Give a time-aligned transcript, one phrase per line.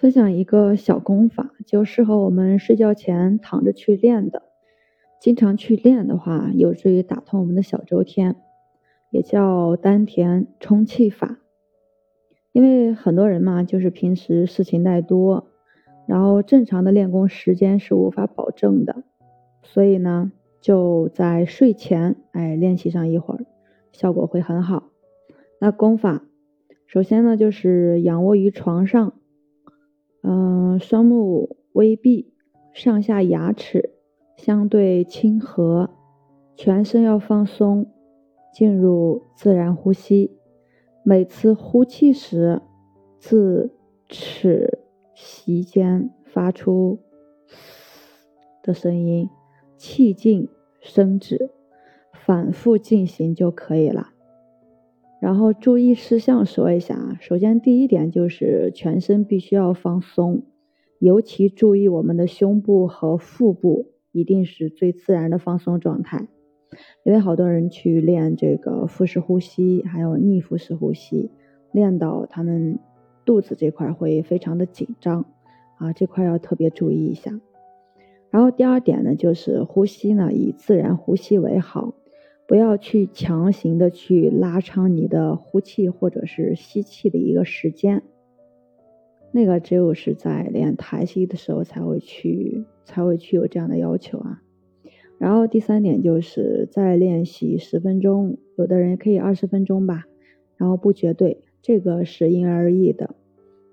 [0.00, 4.44] 分享一个小功法，就适合我们睡觉前躺着去练的。
[5.20, 8.36] 经常去练的话，有助于打通我们的小周天，
[9.10, 11.36] 也叫丹田充气法。
[12.52, 15.48] 因为很多人嘛，就是平时事情太多，
[16.06, 19.02] 然后正常的练功时间是无法保证的，
[19.62, 20.32] 所以呢，
[20.62, 23.44] 就在睡前哎练习上一会儿，
[23.92, 24.84] 效果会很好。
[25.60, 26.24] 那功法，
[26.86, 29.12] 首先呢就是仰卧于床上。
[30.22, 32.32] 嗯，双目微闭，
[32.72, 33.94] 上下牙齿
[34.36, 35.90] 相对亲和，
[36.54, 37.86] 全身要放松，
[38.52, 40.36] 进入自然呼吸。
[41.02, 42.60] 每次呼气时，
[43.18, 43.72] 自
[44.08, 44.80] 齿
[45.14, 46.98] 席间发出
[47.48, 49.28] “嘶”的声音，
[49.78, 50.48] 气进
[50.80, 51.50] 声止，
[52.12, 54.09] 反复进行就可以了。
[55.20, 60.42] 然后注意事项说一下啊，首先第一点就是全身必须要放松，
[60.98, 66.26] 尤其注意我们的胸部和腹部一定是最自然的放松状态，
[67.04, 71.30] 因为好多人去练这个腹式呼吸，还有逆腹式呼吸，
[71.70, 72.78] 练到他们
[73.26, 75.26] 肚子这块会非常的紧张
[75.76, 77.38] 啊，这块要特别注意一下。
[78.30, 81.92] 然后第二点呢，就是呼吸呢以自然呼吸为好。
[82.50, 88.02] 不要去强行的去拉长你的呼气或者是吸气的一个时间，
[89.30, 94.42] 那个只有是在练抬膝的时候才会去才会去有这样的要求啊。
[95.16, 100.06] 然后第三点就是在练习十分钟，有的人可以二十分钟吧，
[100.56, 103.14] 然后不绝对，这个是因人而异的。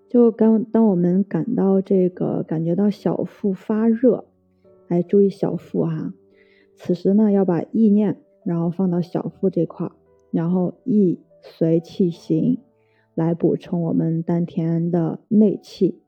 [0.08, 4.25] 就刚当我们感到这个感觉到小腹发热，
[4.88, 6.14] 哎，注意小腹哈，
[6.75, 8.17] 此时呢要把意念。
[8.48, 9.92] 然后放到小腹这块儿，
[10.31, 12.59] 然后意随气行，
[13.14, 16.02] 来补充我们丹田的内气。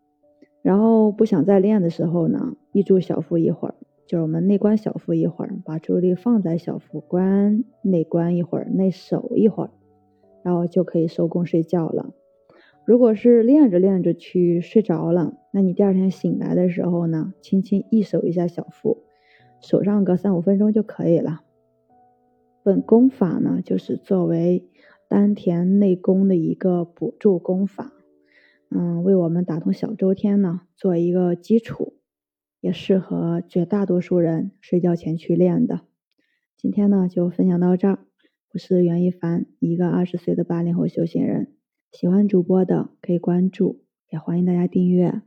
[0.61, 3.75] 然后不想再练的时候呢，一住小腹一会儿，
[4.07, 9.71] 就是我们内观小腹一会儿，把注意力放在小腹关内观一会儿，内守一会儿，
[10.41, 12.13] 然后就可以收工睡觉了。
[12.85, 19.03] 如果是练着练着去睡着了，那你第二天醒来的时候呢，轻轻一守一下小腹，
[19.59, 21.41] 守上个三五分钟就可以了。
[22.63, 24.69] 本功法呢，就是作为
[25.07, 27.93] 丹田内功的一个补助功法，
[28.69, 31.93] 嗯，为我们打通小周天呢做一个基础，
[32.59, 35.81] 也适合绝大多数人睡觉前去练的。
[36.57, 37.99] 今天呢就分享到这儿，
[38.53, 41.53] 我是袁一凡，一个二十岁的八零后修行人。
[41.91, 45.21] 喜欢主播的可以关注，也欢迎大家订阅。